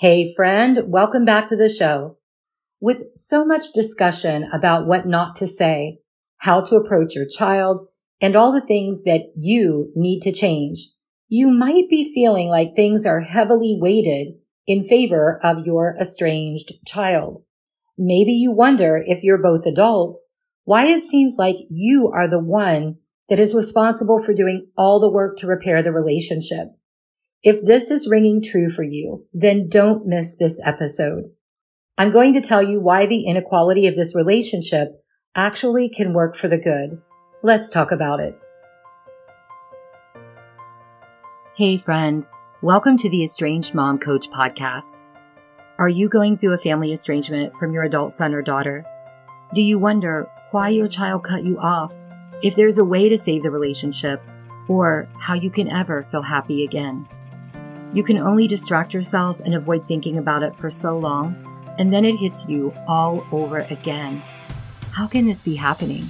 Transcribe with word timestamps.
Hey 0.00 0.32
friend, 0.32 0.78
welcome 0.86 1.24
back 1.24 1.48
to 1.48 1.56
the 1.56 1.68
show. 1.68 2.18
With 2.78 3.16
so 3.16 3.44
much 3.44 3.72
discussion 3.72 4.48
about 4.52 4.86
what 4.86 5.08
not 5.08 5.34
to 5.38 5.48
say, 5.48 5.98
how 6.36 6.60
to 6.60 6.76
approach 6.76 7.16
your 7.16 7.26
child, 7.26 7.90
and 8.20 8.36
all 8.36 8.52
the 8.52 8.64
things 8.64 9.02
that 9.02 9.22
you 9.36 9.90
need 9.96 10.20
to 10.20 10.30
change, 10.30 10.88
you 11.26 11.50
might 11.50 11.90
be 11.90 12.14
feeling 12.14 12.46
like 12.46 12.76
things 12.76 13.04
are 13.04 13.22
heavily 13.22 13.76
weighted 13.76 14.34
in 14.68 14.84
favor 14.84 15.40
of 15.42 15.66
your 15.66 15.96
estranged 16.00 16.74
child. 16.86 17.42
Maybe 17.98 18.30
you 18.30 18.52
wonder 18.52 19.02
if 19.04 19.24
you're 19.24 19.42
both 19.42 19.66
adults, 19.66 20.32
why 20.62 20.84
it 20.86 21.04
seems 21.04 21.34
like 21.38 21.56
you 21.70 22.08
are 22.14 22.28
the 22.28 22.38
one 22.38 22.98
that 23.28 23.40
is 23.40 23.52
responsible 23.52 24.22
for 24.22 24.32
doing 24.32 24.68
all 24.76 25.00
the 25.00 25.10
work 25.10 25.38
to 25.38 25.48
repair 25.48 25.82
the 25.82 25.90
relationship. 25.90 26.68
If 27.44 27.64
this 27.64 27.92
is 27.92 28.08
ringing 28.08 28.42
true 28.42 28.68
for 28.68 28.82
you, 28.82 29.24
then 29.32 29.68
don't 29.68 30.04
miss 30.04 30.34
this 30.34 30.60
episode. 30.64 31.30
I'm 31.96 32.10
going 32.10 32.32
to 32.32 32.40
tell 32.40 32.64
you 32.64 32.80
why 32.80 33.06
the 33.06 33.26
inequality 33.26 33.86
of 33.86 33.94
this 33.94 34.12
relationship 34.12 34.88
actually 35.36 35.88
can 35.88 36.14
work 36.14 36.34
for 36.34 36.48
the 36.48 36.58
good. 36.58 37.00
Let's 37.44 37.70
talk 37.70 37.92
about 37.92 38.18
it. 38.18 38.36
Hey 41.54 41.76
friend, 41.76 42.26
welcome 42.60 42.96
to 42.96 43.08
the 43.08 43.22
Estranged 43.22 43.72
Mom 43.72 44.00
Coach 44.00 44.28
podcast. 44.30 45.04
Are 45.78 45.88
you 45.88 46.08
going 46.08 46.36
through 46.38 46.54
a 46.54 46.58
family 46.58 46.92
estrangement 46.92 47.54
from 47.54 47.72
your 47.72 47.84
adult 47.84 48.12
son 48.12 48.34
or 48.34 48.42
daughter? 48.42 48.84
Do 49.54 49.62
you 49.62 49.78
wonder 49.78 50.28
why 50.50 50.70
your 50.70 50.88
child 50.88 51.22
cut 51.22 51.44
you 51.44 51.56
off, 51.60 51.94
if 52.42 52.56
there's 52.56 52.78
a 52.78 52.84
way 52.84 53.08
to 53.08 53.16
save 53.16 53.44
the 53.44 53.50
relationship, 53.52 54.20
or 54.66 55.08
how 55.20 55.34
you 55.34 55.50
can 55.50 55.68
ever 55.68 56.02
feel 56.10 56.22
happy 56.22 56.64
again? 56.64 57.06
You 57.94 58.02
can 58.02 58.18
only 58.18 58.46
distract 58.46 58.92
yourself 58.92 59.40
and 59.40 59.54
avoid 59.54 59.88
thinking 59.88 60.18
about 60.18 60.42
it 60.42 60.54
for 60.54 60.70
so 60.70 60.98
long, 60.98 61.34
and 61.78 61.90
then 61.90 62.04
it 62.04 62.16
hits 62.16 62.46
you 62.46 62.74
all 62.86 63.26
over 63.32 63.60
again. 63.70 64.22
How 64.92 65.06
can 65.06 65.24
this 65.24 65.42
be 65.42 65.54
happening? 65.54 66.04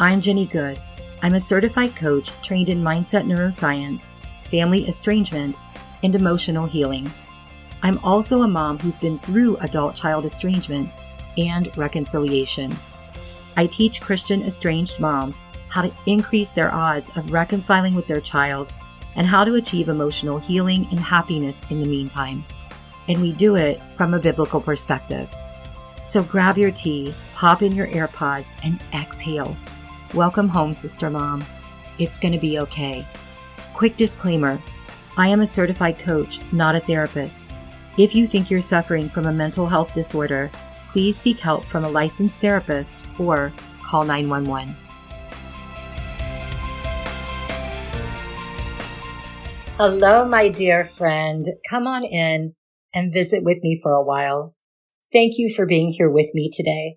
I'm 0.00 0.22
Jenny 0.22 0.46
Good. 0.46 0.80
I'm 1.20 1.34
a 1.34 1.40
certified 1.40 1.94
coach 1.94 2.30
trained 2.42 2.70
in 2.70 2.82
mindset 2.82 3.26
neuroscience, 3.26 4.12
family 4.50 4.88
estrangement, 4.88 5.56
and 6.02 6.14
emotional 6.14 6.66
healing. 6.66 7.10
I'm 7.82 7.98
also 7.98 8.42
a 8.42 8.48
mom 8.48 8.78
who's 8.78 8.98
been 8.98 9.18
through 9.18 9.58
adult 9.58 9.94
child 9.94 10.24
estrangement 10.24 10.94
and 11.36 11.76
reconciliation. 11.76 12.74
I 13.58 13.66
teach 13.66 14.00
Christian 14.00 14.42
estranged 14.42 15.00
moms 15.00 15.42
how 15.68 15.82
to 15.82 15.92
increase 16.06 16.50
their 16.50 16.72
odds 16.72 17.10
of 17.14 17.30
reconciling 17.30 17.94
with 17.94 18.06
their 18.06 18.22
child 18.22 18.72
and 19.18 19.26
how 19.26 19.42
to 19.44 19.56
achieve 19.56 19.88
emotional 19.88 20.38
healing 20.38 20.86
and 20.92 21.00
happiness 21.00 21.66
in 21.70 21.80
the 21.80 21.88
meantime. 21.88 22.44
And 23.08 23.20
we 23.20 23.32
do 23.32 23.56
it 23.56 23.82
from 23.96 24.14
a 24.14 24.18
biblical 24.18 24.60
perspective. 24.60 25.28
So 26.04 26.22
grab 26.22 26.56
your 26.56 26.70
tea, 26.70 27.12
pop 27.34 27.60
in 27.60 27.72
your 27.72 27.88
AirPods, 27.88 28.54
and 28.62 28.80
exhale. 28.94 29.56
Welcome 30.14 30.48
home, 30.48 30.72
Sister 30.72 31.10
Mom. 31.10 31.44
It's 31.98 32.18
going 32.18 32.32
to 32.32 32.38
be 32.38 32.60
okay. 32.60 33.04
Quick 33.74 33.96
disclaimer 33.96 34.62
I 35.16 35.26
am 35.26 35.40
a 35.40 35.46
certified 35.48 35.98
coach, 35.98 36.40
not 36.52 36.76
a 36.76 36.80
therapist. 36.80 37.52
If 37.96 38.14
you 38.14 38.28
think 38.28 38.50
you're 38.50 38.62
suffering 38.62 39.08
from 39.10 39.26
a 39.26 39.32
mental 39.32 39.66
health 39.66 39.92
disorder, 39.92 40.48
please 40.92 41.18
seek 41.18 41.40
help 41.40 41.64
from 41.64 41.84
a 41.84 41.90
licensed 41.90 42.40
therapist 42.40 43.04
or 43.18 43.52
call 43.82 44.04
911. 44.04 44.76
Hello, 49.78 50.24
my 50.24 50.48
dear 50.48 50.84
friend. 50.84 51.46
Come 51.70 51.86
on 51.86 52.02
in 52.02 52.52
and 52.92 53.12
visit 53.12 53.44
with 53.44 53.58
me 53.62 53.78
for 53.80 53.92
a 53.92 54.02
while. 54.02 54.56
Thank 55.12 55.34
you 55.38 55.54
for 55.54 55.66
being 55.66 55.92
here 55.92 56.10
with 56.10 56.34
me 56.34 56.50
today. 56.52 56.96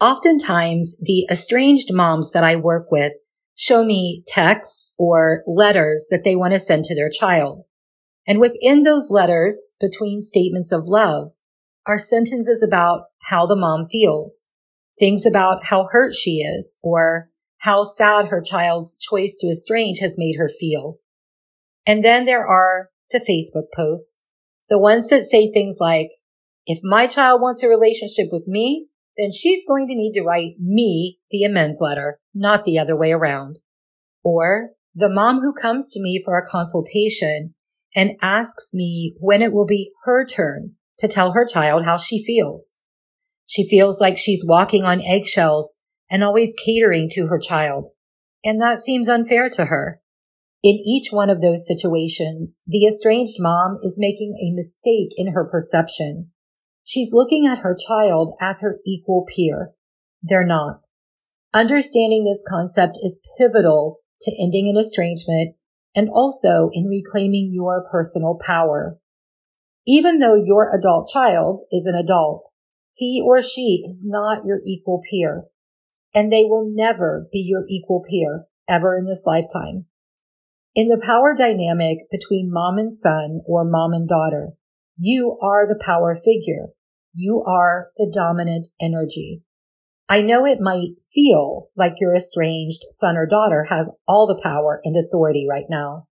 Oftentimes, 0.00 0.96
the 1.00 1.28
estranged 1.30 1.94
moms 1.94 2.32
that 2.32 2.42
I 2.42 2.56
work 2.56 2.90
with 2.90 3.12
show 3.54 3.84
me 3.84 4.24
texts 4.26 4.94
or 4.98 5.44
letters 5.46 6.06
that 6.10 6.24
they 6.24 6.34
want 6.34 6.54
to 6.54 6.58
send 6.58 6.86
to 6.86 6.96
their 6.96 7.08
child. 7.08 7.62
And 8.26 8.40
within 8.40 8.82
those 8.82 9.12
letters, 9.12 9.56
between 9.78 10.22
statements 10.22 10.72
of 10.72 10.86
love, 10.88 11.28
are 11.86 12.00
sentences 12.00 12.64
about 12.64 13.02
how 13.22 13.46
the 13.46 13.54
mom 13.54 13.86
feels, 13.92 14.46
things 14.98 15.24
about 15.24 15.62
how 15.62 15.86
hurt 15.92 16.16
she 16.16 16.38
is, 16.38 16.74
or 16.82 17.30
how 17.58 17.84
sad 17.84 18.26
her 18.26 18.42
child's 18.42 18.98
choice 18.98 19.36
to 19.36 19.46
estrange 19.46 20.00
has 20.00 20.18
made 20.18 20.34
her 20.36 20.48
feel. 20.48 20.98
And 21.86 22.04
then 22.04 22.24
there 22.24 22.46
are 22.46 22.90
the 23.12 23.20
Facebook 23.20 23.66
posts, 23.74 24.24
the 24.68 24.78
ones 24.78 25.08
that 25.08 25.24
say 25.24 25.50
things 25.52 25.76
like, 25.78 26.10
if 26.66 26.80
my 26.82 27.06
child 27.06 27.40
wants 27.40 27.62
a 27.62 27.68
relationship 27.68 28.28
with 28.32 28.48
me, 28.48 28.88
then 29.16 29.30
she's 29.30 29.64
going 29.66 29.86
to 29.86 29.94
need 29.94 30.12
to 30.14 30.22
write 30.22 30.56
me 30.58 31.18
the 31.30 31.44
amends 31.44 31.78
letter, 31.80 32.18
not 32.34 32.64
the 32.64 32.78
other 32.78 32.96
way 32.96 33.12
around. 33.12 33.60
Or 34.24 34.70
the 34.94 35.08
mom 35.08 35.40
who 35.40 35.52
comes 35.52 35.92
to 35.92 36.02
me 36.02 36.20
for 36.24 36.36
a 36.36 36.48
consultation 36.48 37.54
and 37.94 38.16
asks 38.20 38.74
me 38.74 39.14
when 39.20 39.40
it 39.40 39.52
will 39.52 39.66
be 39.66 39.92
her 40.04 40.26
turn 40.26 40.72
to 40.98 41.08
tell 41.08 41.32
her 41.32 41.46
child 41.46 41.84
how 41.84 41.96
she 41.96 42.24
feels. 42.24 42.76
She 43.46 43.68
feels 43.68 44.00
like 44.00 44.18
she's 44.18 44.44
walking 44.44 44.84
on 44.84 45.00
eggshells 45.02 45.74
and 46.10 46.24
always 46.24 46.52
catering 46.64 47.08
to 47.12 47.28
her 47.28 47.38
child. 47.38 47.88
And 48.44 48.60
that 48.60 48.80
seems 48.80 49.08
unfair 49.08 49.48
to 49.50 49.66
her. 49.66 50.00
In 50.66 50.80
each 50.84 51.12
one 51.12 51.30
of 51.30 51.40
those 51.40 51.64
situations, 51.64 52.58
the 52.66 52.88
estranged 52.88 53.36
mom 53.38 53.78
is 53.84 54.00
making 54.00 54.34
a 54.42 54.52
mistake 54.52 55.10
in 55.16 55.28
her 55.32 55.44
perception. 55.44 56.32
She's 56.82 57.12
looking 57.12 57.46
at 57.46 57.60
her 57.60 57.76
child 57.76 58.34
as 58.40 58.62
her 58.62 58.80
equal 58.84 59.24
peer. 59.32 59.74
They're 60.24 60.44
not. 60.44 60.86
Understanding 61.54 62.24
this 62.24 62.42
concept 62.48 62.98
is 63.00 63.22
pivotal 63.38 64.00
to 64.22 64.32
ending 64.42 64.68
an 64.68 64.76
estrangement 64.76 65.54
and 65.94 66.08
also 66.08 66.70
in 66.72 66.88
reclaiming 66.88 67.52
your 67.52 67.86
personal 67.88 68.34
power. 68.34 68.98
Even 69.86 70.18
though 70.18 70.34
your 70.34 70.76
adult 70.76 71.08
child 71.08 71.60
is 71.70 71.86
an 71.86 71.94
adult, 71.94 72.50
he 72.92 73.22
or 73.24 73.40
she 73.40 73.84
is 73.86 74.04
not 74.04 74.44
your 74.44 74.62
equal 74.66 75.00
peer, 75.08 75.44
and 76.12 76.32
they 76.32 76.42
will 76.42 76.68
never 76.68 77.28
be 77.30 77.38
your 77.38 77.64
equal 77.68 78.02
peer 78.02 78.46
ever 78.68 78.96
in 78.96 79.04
this 79.04 79.22
lifetime. 79.24 79.86
In 80.76 80.88
the 80.88 81.00
power 81.02 81.34
dynamic 81.34 82.00
between 82.10 82.52
mom 82.52 82.76
and 82.76 82.92
son 82.92 83.40
or 83.46 83.64
mom 83.64 83.94
and 83.94 84.06
daughter, 84.06 84.50
you 84.98 85.38
are 85.40 85.66
the 85.66 85.82
power 85.82 86.14
figure. 86.14 86.66
You 87.14 87.42
are 87.44 87.88
the 87.96 88.12
dominant 88.12 88.68
energy. 88.78 89.40
I 90.06 90.20
know 90.20 90.44
it 90.44 90.60
might 90.60 90.90
feel 91.10 91.68
like 91.76 91.94
your 91.98 92.14
estranged 92.14 92.84
son 92.90 93.16
or 93.16 93.24
daughter 93.24 93.64
has 93.70 93.90
all 94.06 94.26
the 94.26 94.38
power 94.42 94.82
and 94.84 94.98
authority 94.98 95.46
right 95.48 95.64
now, 95.70 96.08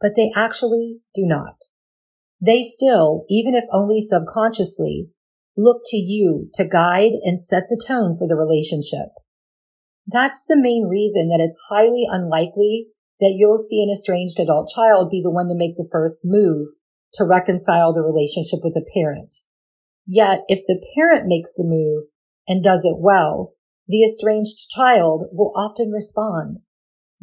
but 0.00 0.16
they 0.16 0.32
actually 0.34 0.98
do 1.14 1.24
not. 1.24 1.54
They 2.44 2.64
still, 2.64 3.24
even 3.28 3.54
if 3.54 3.62
only 3.70 4.00
subconsciously, 4.00 5.10
look 5.56 5.82
to 5.90 5.96
you 5.96 6.50
to 6.54 6.66
guide 6.66 7.12
and 7.22 7.40
set 7.40 7.68
the 7.68 7.80
tone 7.86 8.16
for 8.18 8.26
the 8.26 8.34
relationship. 8.34 9.10
That's 10.04 10.44
the 10.44 10.60
main 10.60 10.88
reason 10.88 11.28
that 11.28 11.40
it's 11.40 11.56
highly 11.70 12.08
unlikely 12.10 12.88
that 13.20 13.34
you'll 13.36 13.58
see 13.58 13.82
an 13.82 13.90
estranged 13.90 14.38
adult 14.38 14.70
child 14.74 15.10
be 15.10 15.20
the 15.22 15.30
one 15.30 15.48
to 15.48 15.54
make 15.54 15.76
the 15.76 15.88
first 15.90 16.22
move 16.24 16.68
to 17.14 17.24
reconcile 17.24 17.92
the 17.92 18.02
relationship 18.02 18.60
with 18.62 18.74
the 18.74 18.86
parent. 18.94 19.36
Yet, 20.06 20.42
if 20.48 20.66
the 20.66 20.84
parent 20.94 21.26
makes 21.26 21.54
the 21.54 21.64
move 21.64 22.04
and 22.46 22.62
does 22.62 22.84
it 22.84 22.96
well, 22.98 23.54
the 23.86 24.04
estranged 24.04 24.68
child 24.70 25.26
will 25.32 25.52
often 25.56 25.90
respond. 25.90 26.58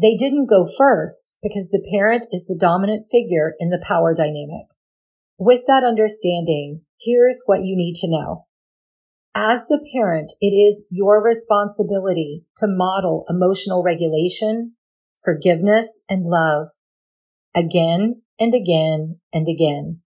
They 0.01 0.15
didn't 0.15 0.49
go 0.49 0.67
first 0.77 1.35
because 1.43 1.69
the 1.69 1.85
parent 1.91 2.25
is 2.31 2.47
the 2.47 2.57
dominant 2.57 3.07
figure 3.11 3.53
in 3.59 3.69
the 3.69 3.83
power 3.85 4.13
dynamic. 4.13 4.67
With 5.37 5.61
that 5.67 5.83
understanding, 5.83 6.81
here's 6.99 7.43
what 7.45 7.63
you 7.63 7.75
need 7.75 7.95
to 7.97 8.09
know. 8.09 8.45
As 9.35 9.67
the 9.67 9.83
parent, 9.93 10.33
it 10.41 10.53
is 10.53 10.83
your 10.89 11.23
responsibility 11.23 12.45
to 12.57 12.67
model 12.67 13.25
emotional 13.29 13.83
regulation 13.83 14.73
forgiveness, 15.23 16.01
and 16.09 16.25
love 16.25 16.69
again 17.55 18.21
and 18.39 18.53
again 18.53 19.19
and 19.33 19.47
again. 19.47 20.01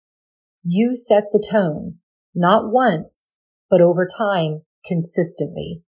You 0.64 0.96
set 0.96 1.26
the 1.32 1.46
tone, 1.48 2.00
not 2.34 2.72
once, 2.72 3.30
but 3.70 3.82
over 3.82 4.08
time, 4.08 4.64
consistently. 4.86 5.84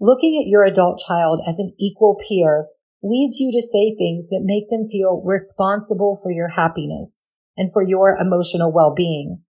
Looking 0.00 0.40
at 0.40 0.48
your 0.48 0.64
adult 0.64 1.02
child 1.06 1.40
as 1.46 1.58
an 1.58 1.74
equal 1.78 2.16
peer 2.28 2.66
leads 3.02 3.38
you 3.38 3.50
to 3.52 3.62
say 3.62 3.94
things 3.94 4.28
that 4.28 4.42
make 4.44 4.68
them 4.68 4.88
feel 4.90 5.22
responsible 5.24 6.18
for 6.22 6.30
your 6.30 6.48
happiness 6.48 7.22
and 7.56 7.72
for 7.72 7.82
your 7.82 8.16
emotional 8.16 8.72
well-being. 8.72 9.42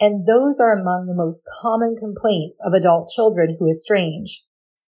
And 0.00 0.26
those 0.26 0.60
are 0.60 0.72
among 0.72 1.06
the 1.06 1.14
most 1.14 1.42
common 1.62 1.96
complaints 1.96 2.60
of 2.64 2.74
adult 2.74 3.08
children 3.08 3.56
who 3.58 3.68
estrange. 3.68 4.44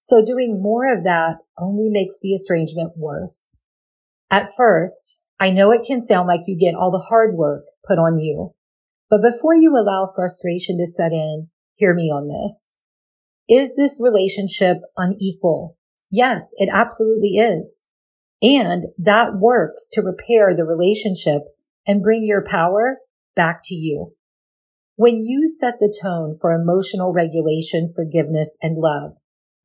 So 0.01 0.25
doing 0.25 0.61
more 0.61 0.93
of 0.93 1.05
that 1.05 1.37
only 1.59 1.89
makes 1.89 2.19
the 2.21 2.35
estrangement 2.35 2.93
worse. 2.97 3.58
At 4.31 4.55
first, 4.55 5.23
I 5.41 5.51
know 5.51 5.71
it 5.71 5.85
can 5.87 6.03
sound 6.03 6.29
like 6.29 6.43
you 6.47 6.59
get 6.59 6.75
all 6.75 6.91
the 6.91 7.07
hard 7.09 7.35
work 7.35 7.65
put 7.87 7.99
on 7.99 8.19
you. 8.19 8.55
But 9.09 9.23
before 9.23 9.55
you 9.55 9.75
allow 9.75 10.13
frustration 10.15 10.79
to 10.79 10.87
set 10.87 11.13
in, 11.13 11.49
hear 11.75 11.95
me 11.95 12.11
on 12.11 12.29
this. 12.29 12.75
Is 13.49 13.77
this 13.77 14.01
relationship 14.01 14.79
unequal? 14.97 15.79
Yes, 16.11 16.53
it 16.59 16.69
absolutely 16.71 17.37
is. 17.37 17.81
And 18.43 18.87
that 18.99 19.39
works 19.39 19.89
to 19.93 20.03
repair 20.03 20.55
the 20.55 20.65
relationship 20.65 21.43
and 21.87 22.03
bring 22.03 22.25
your 22.25 22.45
power 22.45 22.99
back 23.35 23.61
to 23.65 23.75
you. 23.75 24.15
When 24.97 25.25
you 25.25 25.49
set 25.49 25.75
the 25.79 25.95
tone 26.03 26.37
for 26.41 26.53
emotional 26.53 27.13
regulation, 27.13 27.93
forgiveness, 27.95 28.59
and 28.61 28.77
love, 28.77 29.13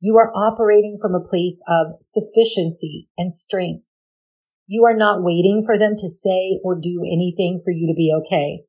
you 0.00 0.16
are 0.16 0.32
operating 0.34 0.98
from 1.00 1.14
a 1.14 1.20
place 1.20 1.60
of 1.68 1.96
sufficiency 2.00 3.08
and 3.18 3.34
strength. 3.34 3.84
You 4.66 4.84
are 4.86 4.96
not 4.96 5.22
waiting 5.22 5.62
for 5.64 5.78
them 5.78 5.94
to 5.98 6.08
say 6.08 6.58
or 6.64 6.78
do 6.80 7.02
anything 7.04 7.60
for 7.62 7.70
you 7.70 7.86
to 7.86 7.94
be 7.94 8.12
okay. 8.20 8.62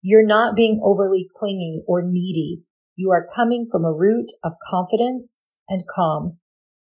You're 0.00 0.26
not 0.26 0.54
being 0.54 0.80
overly 0.82 1.28
clingy 1.34 1.82
or 1.88 2.02
needy. 2.02 2.62
You 2.94 3.10
are 3.10 3.26
coming 3.34 3.66
from 3.70 3.84
a 3.84 3.92
root 3.92 4.30
of 4.44 4.52
confidence 4.68 5.52
and 5.68 5.82
calm. 5.88 6.38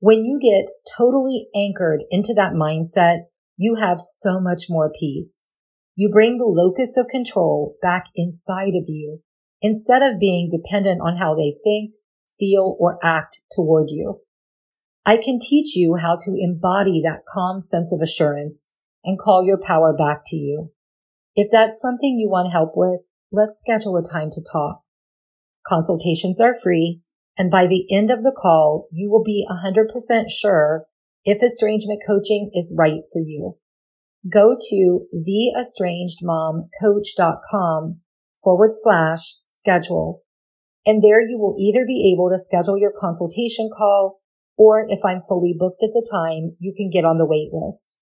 When 0.00 0.24
you 0.24 0.38
get 0.38 0.66
totally 0.96 1.48
anchored 1.54 2.02
into 2.10 2.34
that 2.34 2.52
mindset, 2.52 3.26
you 3.56 3.76
have 3.76 4.00
so 4.00 4.38
much 4.38 4.64
more 4.68 4.92
peace. 4.92 5.48
You 5.94 6.10
bring 6.10 6.36
the 6.36 6.44
locus 6.44 6.98
of 6.98 7.08
control 7.08 7.76
back 7.80 8.06
inside 8.14 8.74
of 8.74 8.84
you 8.86 9.22
instead 9.62 10.02
of 10.02 10.20
being 10.20 10.50
dependent 10.50 11.00
on 11.00 11.16
how 11.16 11.34
they 11.34 11.54
think, 11.64 11.94
feel, 12.38 12.76
or 12.78 12.98
act 13.02 13.40
toward 13.54 13.86
you. 13.88 14.20
I 15.08 15.16
can 15.16 15.38
teach 15.38 15.76
you 15.76 15.94
how 15.94 16.16
to 16.16 16.34
embody 16.36 17.00
that 17.00 17.24
calm 17.32 17.60
sense 17.60 17.92
of 17.92 18.00
assurance 18.02 18.66
and 19.04 19.16
call 19.16 19.44
your 19.44 19.56
power 19.56 19.92
back 19.96 20.22
to 20.26 20.36
you. 20.36 20.72
If 21.36 21.46
that's 21.52 21.80
something 21.80 22.18
you 22.18 22.28
want 22.28 22.50
help 22.50 22.72
with, 22.74 23.02
let's 23.30 23.60
schedule 23.60 23.96
a 23.96 24.02
time 24.02 24.30
to 24.32 24.42
talk. 24.42 24.80
Consultations 25.64 26.40
are 26.40 26.58
free, 26.60 27.02
and 27.38 27.52
by 27.52 27.68
the 27.68 27.86
end 27.94 28.10
of 28.10 28.24
the 28.24 28.34
call, 28.36 28.88
you 28.90 29.08
will 29.08 29.22
be 29.22 29.46
100% 29.48 30.24
sure 30.28 30.86
if 31.24 31.40
estrangement 31.40 32.02
coaching 32.04 32.50
is 32.52 32.74
right 32.76 33.02
for 33.12 33.20
you. 33.20 33.58
Go 34.28 34.56
to 34.70 35.06
theestrangedmomcoach.com 35.14 38.00
forward 38.42 38.70
slash 38.72 39.36
schedule. 39.46 40.24
And 40.84 41.00
there 41.02 41.20
you 41.20 41.38
will 41.38 41.54
either 41.60 41.86
be 41.86 42.12
able 42.12 42.28
to 42.30 42.38
schedule 42.38 42.76
your 42.78 42.92
consultation 42.96 43.70
call, 43.76 44.20
or 44.56 44.86
if 44.88 45.00
I'm 45.04 45.22
fully 45.22 45.54
booked 45.56 45.82
at 45.82 45.90
the 45.92 46.06
time, 46.10 46.56
you 46.58 46.72
can 46.74 46.90
get 46.90 47.04
on 47.04 47.18
the 47.18 47.26
wait 47.26 47.50
list. 47.52 47.98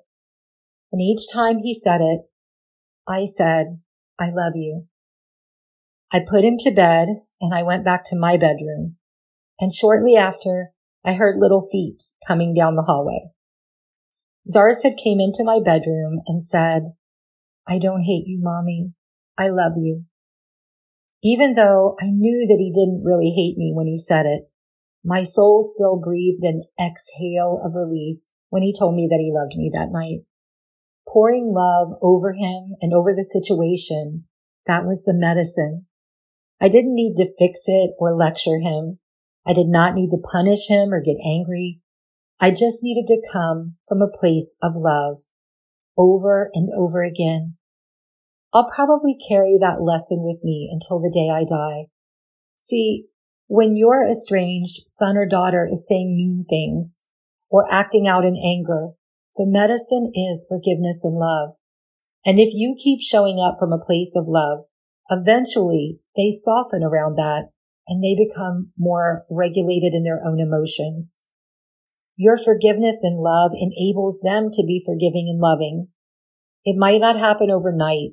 And 0.92 1.00
each 1.00 1.30
time 1.32 1.58
he 1.58 1.74
said 1.74 2.00
it, 2.00 2.22
I 3.08 3.24
said, 3.24 3.80
I 4.18 4.30
love 4.30 4.52
you. 4.54 4.86
I 6.12 6.20
put 6.20 6.44
him 6.44 6.56
to 6.60 6.70
bed 6.70 7.08
and 7.40 7.54
I 7.54 7.62
went 7.62 7.84
back 7.84 8.04
to 8.06 8.16
my 8.16 8.36
bedroom. 8.36 8.96
And 9.60 9.72
shortly 9.72 10.16
after, 10.16 10.72
I 11.04 11.14
heard 11.14 11.38
little 11.38 11.68
feet 11.70 12.02
coming 12.26 12.54
down 12.54 12.76
the 12.76 12.82
hallway. 12.82 13.30
Zarsad 14.48 14.96
came 15.02 15.20
into 15.20 15.44
my 15.44 15.60
bedroom 15.62 16.20
and 16.26 16.42
said, 16.42 16.92
I 17.66 17.78
don't 17.78 18.02
hate 18.02 18.26
you, 18.26 18.40
mommy. 18.42 18.92
I 19.38 19.48
love 19.48 19.72
you. 19.76 20.04
Even 21.22 21.54
though 21.54 21.96
I 22.00 22.06
knew 22.06 22.46
that 22.48 22.58
he 22.58 22.72
didn't 22.72 23.04
really 23.04 23.30
hate 23.36 23.58
me 23.58 23.72
when 23.74 23.86
he 23.86 23.98
said 23.98 24.26
it, 24.26 24.50
my 25.04 25.22
soul 25.22 25.62
still 25.62 25.96
breathed 25.96 26.42
an 26.42 26.64
exhale 26.80 27.60
of 27.64 27.74
relief 27.74 28.18
when 28.48 28.62
he 28.62 28.74
told 28.76 28.94
me 28.94 29.06
that 29.10 29.20
he 29.20 29.32
loved 29.32 29.56
me 29.56 29.70
that 29.72 29.92
night. 29.92 30.20
Pouring 31.08 31.52
love 31.54 31.92
over 32.00 32.32
him 32.32 32.76
and 32.80 32.92
over 32.92 33.12
the 33.14 33.24
situation, 33.24 34.24
that 34.66 34.84
was 34.84 35.04
the 35.04 35.14
medicine. 35.14 35.86
I 36.60 36.68
didn't 36.68 36.94
need 36.94 37.16
to 37.16 37.32
fix 37.38 37.60
it 37.66 37.92
or 37.98 38.16
lecture 38.16 38.60
him. 38.60 38.98
I 39.46 39.52
did 39.52 39.68
not 39.68 39.94
need 39.94 40.10
to 40.10 40.18
punish 40.18 40.68
him 40.68 40.92
or 40.92 41.02
get 41.02 41.16
angry. 41.24 41.80
I 42.38 42.50
just 42.50 42.82
needed 42.82 43.06
to 43.08 43.22
come 43.32 43.76
from 43.88 44.02
a 44.02 44.08
place 44.08 44.56
of 44.62 44.72
love 44.74 45.22
over 45.96 46.50
and 46.54 46.70
over 46.76 47.02
again. 47.02 47.56
I'll 48.52 48.70
probably 48.70 49.16
carry 49.28 49.58
that 49.60 49.82
lesson 49.82 50.22
with 50.22 50.40
me 50.42 50.68
until 50.70 50.98
the 50.98 51.10
day 51.12 51.30
I 51.30 51.44
die. 51.44 51.90
See, 52.56 53.06
when 53.46 53.76
your 53.76 54.06
estranged 54.06 54.82
son 54.86 55.16
or 55.16 55.26
daughter 55.26 55.68
is 55.70 55.86
saying 55.86 56.16
mean 56.16 56.44
things 56.48 57.02
or 57.48 57.70
acting 57.70 58.06
out 58.06 58.24
in 58.24 58.36
anger, 58.36 58.90
the 59.40 59.46
medicine 59.46 60.12
is 60.14 60.46
forgiveness 60.46 61.00
and 61.02 61.16
love. 61.16 61.54
And 62.26 62.38
if 62.38 62.52
you 62.52 62.76
keep 62.76 63.00
showing 63.00 63.40
up 63.40 63.56
from 63.58 63.72
a 63.72 63.82
place 63.82 64.12
of 64.14 64.28
love, 64.28 64.66
eventually 65.08 66.00
they 66.14 66.30
soften 66.30 66.82
around 66.82 67.16
that 67.16 67.48
and 67.88 68.04
they 68.04 68.14
become 68.14 68.72
more 68.76 69.24
regulated 69.30 69.94
in 69.94 70.04
their 70.04 70.20
own 70.22 70.40
emotions. 70.40 71.24
Your 72.18 72.36
forgiveness 72.36 72.96
and 73.02 73.18
love 73.18 73.52
enables 73.54 74.20
them 74.20 74.50
to 74.52 74.62
be 74.62 74.84
forgiving 74.84 75.26
and 75.30 75.40
loving. 75.40 75.88
It 76.66 76.76
might 76.78 77.00
not 77.00 77.18
happen 77.18 77.50
overnight. 77.50 78.10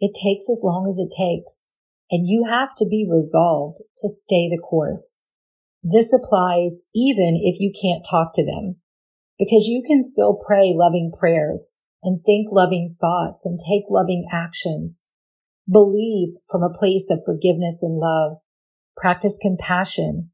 It 0.00 0.16
takes 0.16 0.48
as 0.48 0.62
long 0.64 0.88
as 0.88 0.96
it 0.96 1.14
takes, 1.14 1.68
and 2.10 2.26
you 2.26 2.46
have 2.48 2.74
to 2.76 2.86
be 2.86 3.06
resolved 3.06 3.82
to 3.98 4.08
stay 4.08 4.48
the 4.48 4.56
course. 4.56 5.26
This 5.82 6.10
applies 6.10 6.80
even 6.94 7.38
if 7.38 7.60
you 7.60 7.70
can't 7.70 8.06
talk 8.10 8.32
to 8.36 8.46
them, 8.46 8.76
because 9.40 9.66
you 9.66 9.82
can 9.84 10.04
still 10.04 10.38
pray 10.46 10.72
loving 10.76 11.10
prayers 11.18 11.72
and 12.04 12.20
think 12.24 12.46
loving 12.52 12.94
thoughts 13.00 13.44
and 13.44 13.58
take 13.58 13.84
loving 13.90 14.28
actions. 14.30 15.06
Believe 15.68 16.34
from 16.48 16.62
a 16.62 16.72
place 16.72 17.10
of 17.10 17.24
forgiveness 17.26 17.80
and 17.82 17.98
love 17.98 18.36
Practice 19.00 19.38
compassion. 19.40 20.30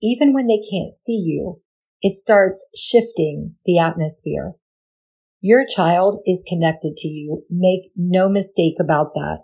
Even 0.00 0.32
when 0.32 0.46
they 0.46 0.60
can't 0.70 0.92
see 0.92 1.16
you, 1.16 1.60
it 2.00 2.14
starts 2.14 2.64
shifting 2.76 3.56
the 3.64 3.76
atmosphere. 3.78 4.52
Your 5.40 5.66
child 5.66 6.20
is 6.24 6.44
connected 6.46 6.96
to 6.98 7.08
you. 7.08 7.44
Make 7.50 7.90
no 7.96 8.28
mistake 8.28 8.76
about 8.80 9.14
that. 9.14 9.38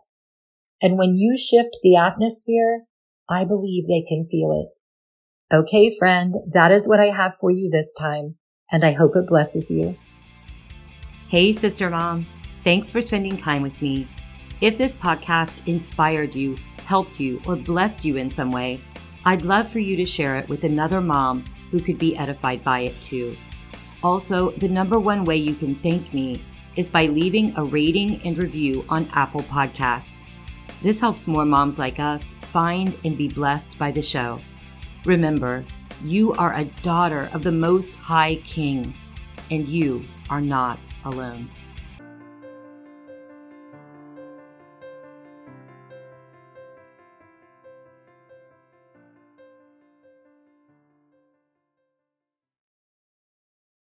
And 0.81 0.97
when 0.97 1.17
you 1.17 1.37
shift 1.37 1.79
the 1.83 1.97
atmosphere, 1.97 2.85
I 3.29 3.45
believe 3.45 3.89
they 3.89 4.05
can 4.07 4.29
feel 4.31 4.53
it. 4.53 5.55
Okay, 5.55 5.95
friend, 5.99 6.37
that 6.53 6.71
is 6.71 6.87
what 6.87 7.01
I 7.01 7.07
have 7.07 7.37
for 7.41 7.51
you 7.51 7.69
this 7.71 7.93
time, 7.99 8.37
and 8.73 8.85
I 8.85 8.93
hope 8.93 9.17
it 9.17 9.27
blesses 9.27 9.71
you. 9.71 9.97
Hey, 11.29 11.53
sister 11.53 11.91
mom. 11.91 12.27
Thanks 12.65 12.91
for 12.91 13.01
spending 13.01 13.37
time 13.37 13.63
with 13.63 13.81
me. 13.81 14.07
If 14.61 14.77
this 14.77 14.99
podcast 14.99 15.67
inspired 15.67 16.35
you, 16.35 16.57
helped 16.85 17.19
you 17.19 17.41
or 17.47 17.57
blessed 17.57 18.05
you 18.05 18.17
in 18.17 18.29
some 18.29 18.53
way, 18.53 18.81
I'd 19.25 19.43
love 19.43 19.71
for 19.71 19.79
you 19.79 19.97
to 19.97 20.05
share 20.05 20.37
it 20.37 20.49
with 20.49 20.65
another 20.65 21.01
mom 21.01 21.45
who 21.71 21.81
could 21.81 21.99
be 21.99 22.17
edified 22.17 22.65
by 22.65 22.81
it 22.81 23.01
too. 23.01 23.37
Also, 24.03 24.51
the 24.53 24.69
number 24.69 24.99
one 24.99 25.25
way 25.25 25.37
you 25.37 25.55
can 25.55 25.75
thank 25.77 26.13
me 26.13 26.43
is 26.77 26.91
by 26.91 27.07
leaving 27.07 27.57
a 27.57 27.65
rating 27.65 28.21
and 28.25 28.39
review 28.39 28.85
on 28.89 29.09
Apple 29.13 29.43
Podcasts. 29.43 30.29
This 30.83 31.01
helps 31.01 31.29
more 31.29 31.45
moms 31.45 31.79
like 31.79 31.99
us 31.99 32.35
find 32.53 32.97
and 33.05 33.17
be 33.17 33.29
blessed 33.29 33.79
by 33.79 33.91
the 33.91 34.03
show. 34.03 34.41
Remember, 35.05 35.65
you 36.03 36.33
are 36.35 36.55
a 36.55 36.65
daughter 36.83 37.31
of 37.33 37.43
the 37.43 37.53
Most 37.53 37.97
High 37.97 38.37
King, 38.37 38.95
and 39.51 39.69
you 39.69 40.05
are 40.29 40.41
not 40.41 40.79
alone. 41.05 41.51